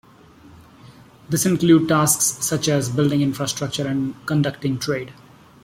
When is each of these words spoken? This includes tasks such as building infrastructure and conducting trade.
This 1.29 1.45
includes 1.45 1.87
tasks 1.87 2.43
such 2.43 2.67
as 2.67 2.89
building 2.89 3.21
infrastructure 3.21 3.85
and 3.87 4.15
conducting 4.25 4.79
trade. 4.79 5.13